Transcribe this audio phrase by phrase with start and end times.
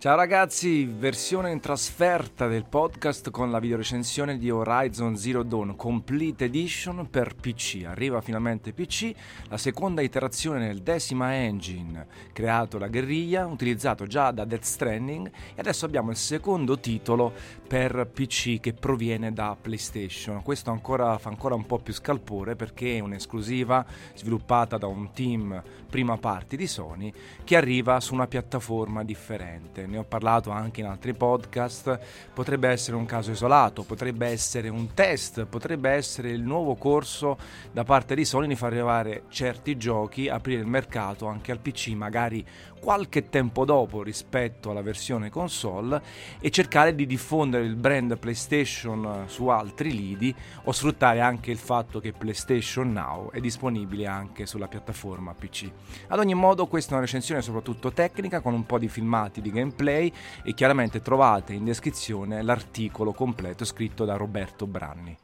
[0.00, 6.46] Ciao ragazzi, versione in trasferta del podcast con la videorecensione di Horizon Zero Dawn Complete
[6.46, 7.82] Edition per PC.
[7.84, 9.12] Arriva finalmente PC,
[9.50, 15.60] la seconda iterazione nel decima engine creato da Guerriglia, utilizzato già da Death Stranding e
[15.60, 17.34] adesso abbiamo il secondo titolo
[17.68, 20.42] per PC che proviene da PlayStation.
[20.42, 25.62] Questo ancora, fa ancora un po' più scalpore perché è un'esclusiva sviluppata da un team
[25.90, 27.12] prima parti di Sony
[27.44, 31.98] che arriva su una piattaforma differente ne ho parlato anche in altri podcast,
[32.32, 37.36] potrebbe essere un caso isolato, potrebbe essere un test, potrebbe essere il nuovo corso
[37.72, 41.88] da parte di Sony di far arrivare certi giochi, aprire il mercato anche al PC,
[41.88, 42.46] magari
[42.80, 46.00] qualche tempo dopo rispetto alla versione console
[46.40, 50.34] e cercare di diffondere il brand PlayStation su altri lidi
[50.64, 55.70] o sfruttare anche il fatto che PlayStation Now è disponibile anche sulla piattaforma PC.
[56.08, 59.50] Ad ogni modo questa è una recensione soprattutto tecnica con un po' di filmati di
[59.50, 65.16] gameplay e chiaramente trovate in descrizione l'articolo completo scritto da Roberto Branni.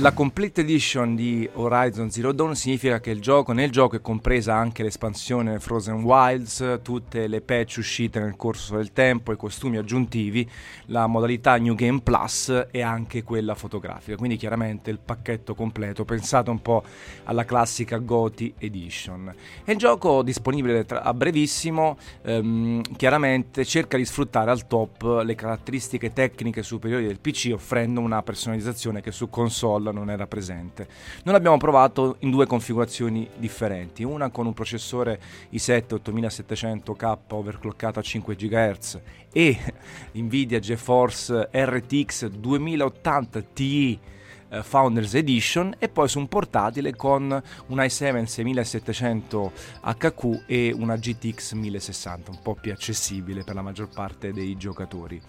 [0.00, 4.82] La complete edition di Horizon Zero Dawn significa che gioco, nel gioco è compresa anche
[4.82, 10.46] l'espansione Frozen Wilds, tutte le patch uscite nel corso del tempo, i costumi aggiuntivi,
[10.86, 14.18] la modalità New Game Plus e anche quella fotografica.
[14.18, 16.82] Quindi chiaramente il pacchetto completo, pensato un po'
[17.24, 19.34] alla classica GOTY Edition.
[19.64, 25.34] E il gioco disponibile tra- a brevissimo, ehm, chiaramente cerca di sfruttare al top le
[25.34, 30.88] caratteristiche tecniche superiori del PC offrendo una personalizzazione che su console non era presente.
[31.24, 35.20] Noi l'abbiamo provato in due configurazioni differenti, una con un processore
[35.52, 39.00] i7 8700K overclockato a 5 GHz
[39.32, 39.58] e
[40.12, 43.98] Nvidia GeForce RTX 2080 Ti
[44.56, 50.96] eh, Founders Edition e poi su un portatile con un i7 6700 HQ e una
[50.96, 55.20] GTX 1060, un po' più accessibile per la maggior parte dei giocatori.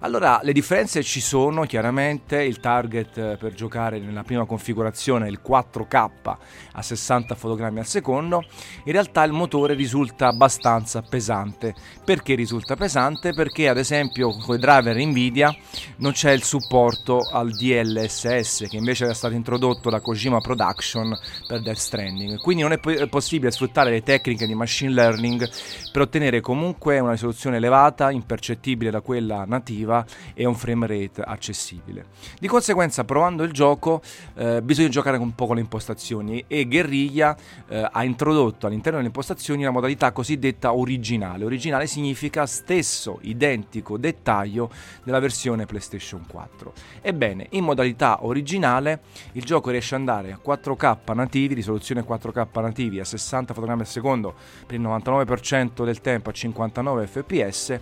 [0.00, 5.30] Allora, le differenze ci sono, chiaramente il target eh, per giocare nella prima configurazione è
[5.30, 6.36] il 4K
[6.72, 8.44] a 60 fotogrammi al secondo,
[8.84, 11.74] in realtà il motore risulta abbastanza pesante.
[12.04, 13.32] Perché risulta pesante?
[13.32, 15.54] Perché ad esempio con i driver Nvidia
[15.98, 21.62] non c'è il supporto al DLSS che invece era stato introdotto da Kojima Production per
[21.62, 25.48] Death Stranding, quindi non è po- possibile sfruttare le tecniche di machine learning
[25.92, 32.06] per ottenere comunque una risoluzione elevata, impercettibile da quella nativa e un frame rate accessibile.
[32.38, 34.02] Di conseguenza, provando il gioco,
[34.34, 37.36] eh, bisogna giocare un po' con le impostazioni e Guerriglia
[37.68, 41.44] eh, ha introdotto all'interno delle impostazioni la modalità cosiddetta originale.
[41.44, 44.70] Originale significa stesso, identico dettaglio
[45.02, 46.72] della versione PlayStation 4.
[47.00, 49.00] Ebbene, in modalità originale
[49.32, 53.86] il gioco riesce ad andare a 4K nativi, risoluzione 4K nativi a 60 fotogrammi al
[53.86, 54.34] secondo
[54.66, 57.78] per il 99% del tempo a 59 fps,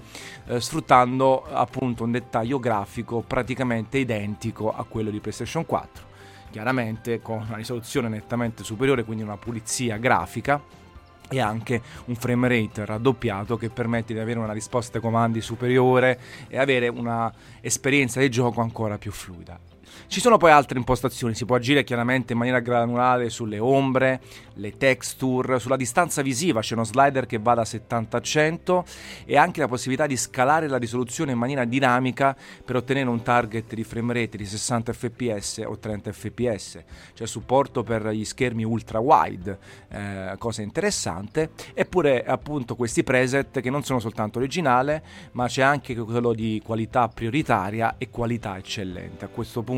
[0.47, 6.04] eh, sfruttando appunto un dettaglio grafico praticamente identico a quello di PlayStation 4,
[6.50, 10.82] chiaramente con una risoluzione nettamente superiore, quindi una pulizia grafica
[11.28, 16.18] e anche un frame rate raddoppiato che permette di avere una risposta ai comandi superiore
[16.48, 19.58] e avere un'esperienza di gioco ancora più fluida.
[20.06, 24.20] Ci sono poi altre impostazioni, si può agire chiaramente in maniera granulare sulle ombre,
[24.54, 28.84] le texture, sulla distanza visiva c'è uno slider che va da 70 a 100
[29.24, 33.74] e anche la possibilità di scalare la risoluzione in maniera dinamica per ottenere un target
[33.74, 36.82] di frame rate di 60 fps o 30 fps.
[37.14, 39.58] C'è supporto per gli schermi ultra wide,
[39.88, 45.02] eh, cosa interessante, eppure appunto questi preset che non sono soltanto originale,
[45.32, 49.24] ma c'è anche quello di qualità prioritaria e qualità eccellente.
[49.24, 49.73] A questo punto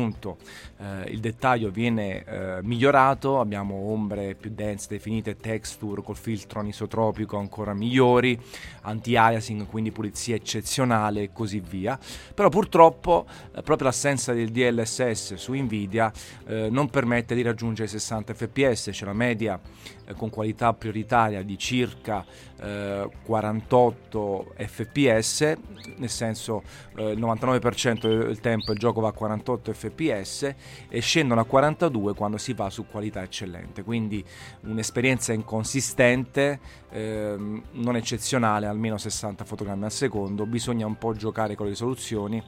[0.79, 7.37] eh, il dettaglio viene eh, migliorato, abbiamo ombre più dense definite, texture col filtro anisotropico
[7.37, 8.39] ancora migliori,
[8.81, 11.97] anti-aliasing, quindi pulizia eccezionale e così via.
[12.33, 13.25] Però purtroppo
[13.55, 16.11] eh, proprio l'assenza del DLSS su Nvidia
[16.45, 19.59] eh, non permette di raggiungere 60 fps, c'è la media
[20.05, 22.25] eh, con qualità prioritaria di circa
[22.57, 25.41] 48 eh, fps,
[25.97, 26.63] nel senso
[26.95, 29.86] il 99% del tempo il gioco va a 48 fps
[30.89, 34.23] e scendono a 42 quando si va su qualità eccellente, quindi
[34.61, 41.65] un'esperienza inconsistente, ehm, non eccezionale, almeno 60 fotogrammi al secondo, bisogna un po' giocare con
[41.65, 42.43] le risoluzioni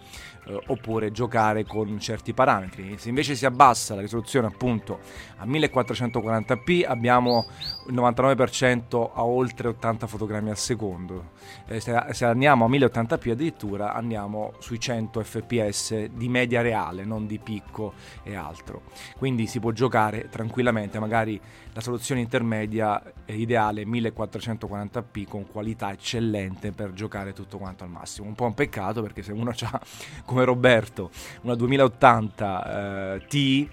[0.46, 2.98] eh, oppure giocare con certi parametri.
[2.98, 5.00] Se invece si abbassa la risoluzione appunto
[5.38, 7.46] a 1440p abbiamo
[7.88, 11.32] il 99% a oltre 80 fotogrammi al secondo,
[11.68, 17.26] eh, se, se andiamo a 1080p addirittura andiamo sui 100 fps di media reale, non
[17.30, 17.94] di picco
[18.24, 18.82] e altro.
[19.18, 21.40] Quindi si può giocare tranquillamente, magari
[21.74, 28.28] la soluzione intermedia è ideale 1440p con qualità eccellente per giocare tutto quanto al massimo.
[28.28, 29.82] Un po' un peccato perché se uno ha
[30.26, 31.12] come Roberto
[31.44, 33.70] una 2080 eh, Ti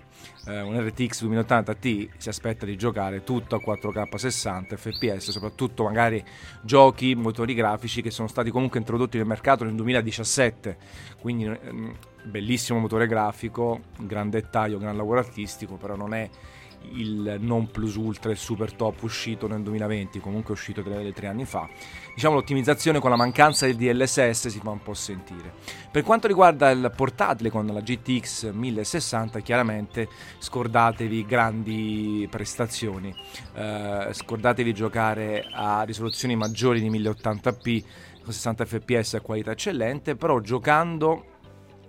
[0.47, 5.85] eh, un RTX 2080 Ti si aspetta di giocare tutto a 4K 60 fps, soprattutto
[5.85, 6.23] magari
[6.63, 10.77] giochi, motori grafici che sono stati comunque introdotti nel mercato nel 2017,
[11.21, 11.95] quindi ehm,
[12.25, 16.29] bellissimo motore grafico, gran dettaglio, gran lavoro artistico, però non è
[16.95, 21.45] il non plus ultra, il super top uscito nel 2020, comunque uscito tre, tre anni
[21.45, 21.69] fa.
[22.15, 25.53] Diciamo l'ottimizzazione con la mancanza del DLSS si fa un po' sentire.
[25.91, 33.15] Per quanto riguarda il portatile con la GTX 1060, chiaramente scordatevi grandi prestazioni,
[33.55, 37.85] eh, scordatevi giocare a risoluzioni maggiori di 1080p
[38.23, 41.35] con 60 fps a qualità eccellente, però giocando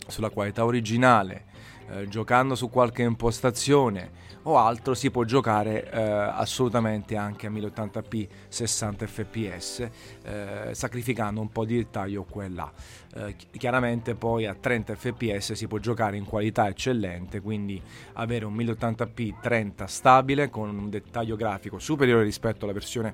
[0.07, 1.45] sulla qualità originale,
[1.89, 4.11] eh, giocando su qualche impostazione
[4.49, 9.89] o altro si può giocare eh, assolutamente anche a 1080p 60 fps
[10.23, 12.71] eh, sacrificando un po' di dettaglio qua e là.
[13.13, 17.81] Eh, chiaramente poi a 30 fps si può giocare in qualità eccellente quindi
[18.13, 23.13] avere un 1080p 30 stabile con un dettaglio grafico superiore rispetto alla versione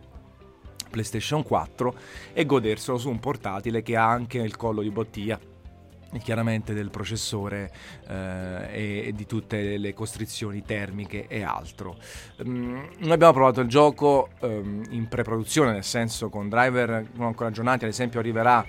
[0.92, 1.96] PlayStation 4
[2.34, 5.40] e goderselo su un portatile che ha anche il collo di bottiglia
[6.20, 7.72] chiaramente del processore
[8.08, 11.98] eh, e, di tutte le costrizioni termiche e altro.
[12.38, 17.50] Um, noi abbiamo provato il gioco um, in pre-produzione, nel senso con driver non ancora
[17.50, 18.66] aggiornati, ad esempio arriverà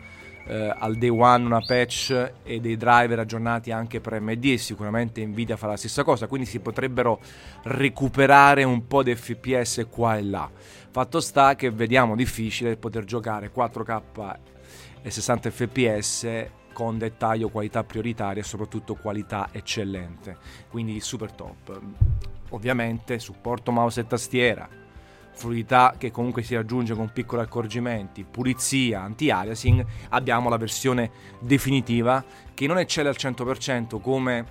[0.46, 5.24] eh, al day one una patch e dei driver aggiornati anche per AMD e sicuramente
[5.24, 7.20] Nvidia farà la stessa cosa, quindi si potrebbero
[7.62, 10.50] recuperare un po' di FPS qua e là.
[10.90, 14.36] Fatto sta che vediamo difficile poter giocare 4K
[15.02, 20.36] e 60 fps con dettaglio, qualità prioritaria e soprattutto qualità eccellente,
[20.68, 21.80] quindi super top.
[22.50, 24.68] Ovviamente supporto mouse e tastiera,
[25.32, 31.10] fluidità che comunque si raggiunge con piccoli accorgimenti, pulizia, anti-aliasing, abbiamo la versione
[31.40, 32.22] definitiva
[32.52, 34.44] che non eccelle al 100% come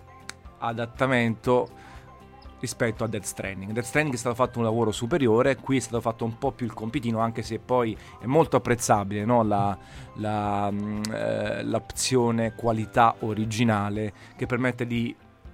[0.58, 1.92] adattamento
[2.64, 3.74] rispetto a Dead Stranding.
[3.74, 6.66] Dead Stranding è stato fatto un lavoro superiore, qui è stato fatto un po' più
[6.66, 9.44] il compitino, anche se poi è molto apprezzabile no?
[9.44, 9.78] la,
[10.14, 15.14] la, mm, eh, l'opzione qualità originale che permette di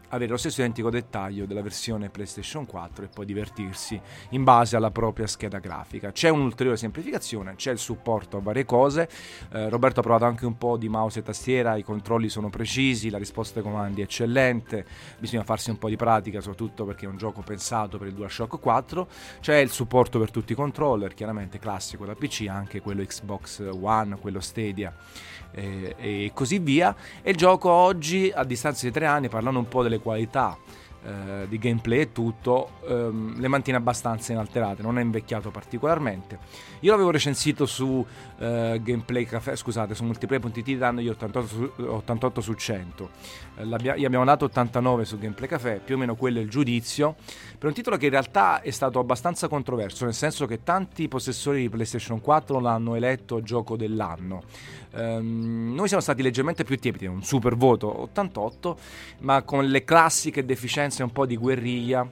[0.09, 4.91] avere lo stesso identico dettaglio della versione PlayStation 4 e poi divertirsi in base alla
[4.91, 6.11] propria scheda grafica.
[6.11, 9.09] C'è un'ulteriore semplificazione, c'è il supporto a varie cose.
[9.51, 13.09] Eh, Roberto ha provato anche un po' di mouse e tastiera, i controlli sono precisi,
[13.09, 14.85] la risposta ai comandi è eccellente,
[15.19, 18.59] bisogna farsi un po' di pratica, soprattutto perché è un gioco pensato per il DualShock
[18.59, 19.07] 4.
[19.39, 24.17] C'è il supporto per tutti i controller, chiaramente classico da PC, anche quello Xbox One,
[24.19, 24.93] quello Stadia
[25.51, 26.95] e, e così via.
[27.21, 30.57] E il gioco oggi, a distanza di tre anni, parlando un po' delle qualità
[31.01, 36.39] eh, di gameplay e tutto, ehm, le mantiene abbastanza inalterate, non è invecchiato particolarmente.
[36.81, 38.05] Io l'avevo recensito su
[38.37, 43.09] eh, Gameplay Café, scusate, su multiplayer.it dandogli 88 su, 88 su 100.
[43.57, 43.65] Eh,
[43.97, 47.15] gli abbiamo dato 89 su Gameplay Café, più o meno quello è il giudizio,
[47.57, 51.61] per un titolo che in realtà è stato abbastanza controverso, nel senso che tanti possessori
[51.61, 54.43] di PlayStation 4 l'hanno eletto gioco dell'anno.
[54.91, 58.77] Um, noi siamo stati leggermente più tiepidi, un super voto 88,
[59.19, 62.09] ma con le classiche deficienze un po' di guerriglia,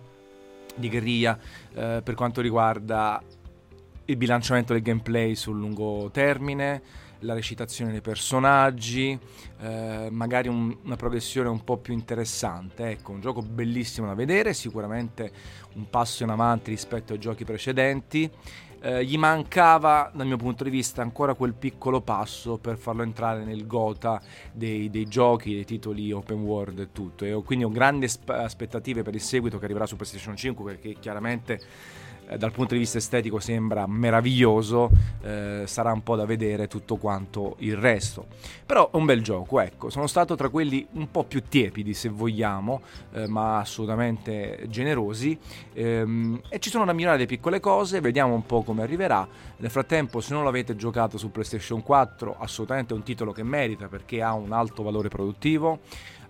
[0.76, 1.38] di guerriglia
[1.74, 3.22] eh, per quanto riguarda
[4.06, 6.82] il bilanciamento del gameplay sul lungo termine,
[7.22, 9.18] la recitazione dei personaggi,
[9.60, 12.92] eh, magari un, una progressione un po' più interessante.
[12.92, 15.32] Ecco, un gioco bellissimo da vedere, sicuramente
[15.74, 18.30] un passo in avanti rispetto ai giochi precedenti
[18.82, 23.44] eh, gli mancava dal mio punto di vista ancora quel piccolo passo per farlo entrare
[23.44, 27.26] nel gota dei, dei giochi, dei titoli open world e tutto.
[27.26, 31.60] E quindi ho grandi aspettative per il seguito che arriverà su PlayStation 5 perché chiaramente
[32.28, 34.90] eh, dal punto di vista estetico sembra meraviglioso,
[35.22, 38.28] eh, sarà un po' da vedere tutto quanto il resto.
[38.66, 42.10] Però è un bel gioco, ecco, sono stato tra quelli un po' più tiepidi se
[42.10, 42.82] vogliamo,
[43.14, 45.38] eh, ma assolutamente generosi
[45.74, 49.28] ehm, e ci sono da mirare le piccole cose, vediamo un po' come arriverà.
[49.58, 53.88] Nel frattempo se non l'avete giocato su PlayStation 4 assolutamente è un titolo che merita
[53.88, 55.80] perché ha un alto valore produttivo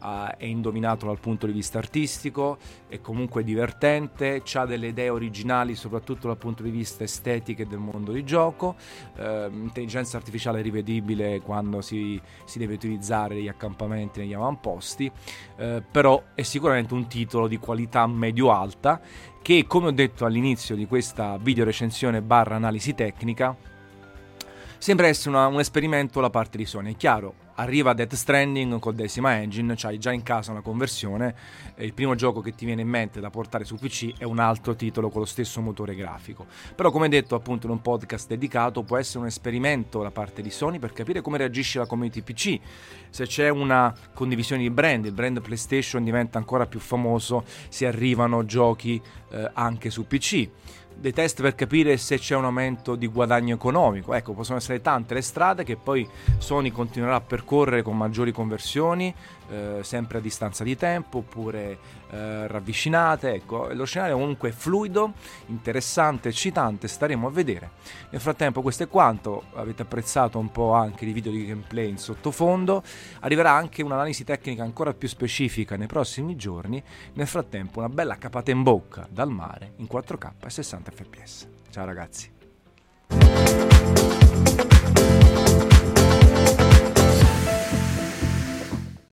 [0.01, 5.75] uh, è indovinato dal punto di vista artistico, è comunque divertente, ha delle idee originali
[5.75, 8.75] soprattutto dal punto di vista estetico e del mondo di gioco,
[9.17, 15.11] uh, intelligenza artificiale rivedibile quando si, si, deve utilizzare gli accampamenti negli avamposti,
[15.57, 19.01] uh, però è sicuramente un titolo di qualità medio-alta
[19.41, 23.55] che come ho detto all'inizio di questa video recensione barra analisi tecnica
[24.77, 26.93] sembra essere una, un esperimento da parte di Sony.
[26.93, 31.35] È chiaro, arriva Death Stranding con Decima Engine, c'hai già in casa una conversione
[31.77, 34.75] il primo gioco che ti viene in mente da portare su PC è un altro
[34.75, 36.45] titolo con lo stesso motore grafico.
[36.75, 40.49] Però come detto appunto in un podcast dedicato può essere un esperimento da parte di
[40.49, 42.59] Sony per capire come reagisce la community PC.
[43.09, 48.45] Se c'è una condivisione di brand, il brand PlayStation diventa ancora più famoso se arrivano
[48.45, 50.49] giochi eh, anche su PC
[50.99, 54.13] dei test per capire se c'è un aumento di guadagno economico.
[54.13, 59.13] Ecco, possono essere tante le strade che poi Sony continuerà a percorrere con maggiori conversioni,
[59.49, 61.77] eh, sempre a distanza di tempo oppure
[62.09, 63.33] eh, ravvicinate.
[63.33, 65.13] Ecco, lo scenario è comunque fluido,
[65.47, 67.71] interessante, eccitante, staremo a vedere.
[68.09, 71.97] Nel frattempo questo è quanto, avete apprezzato un po' anche i video di gameplay in
[71.97, 72.83] sottofondo,
[73.21, 76.81] arriverà anche un'analisi tecnica ancora più specifica nei prossimi giorni,
[77.13, 81.47] nel frattempo una bella capata in bocca dal mare in 4K e 60 fps.
[81.69, 82.35] Ciao ragazzi.